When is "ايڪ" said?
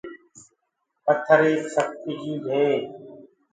1.47-1.61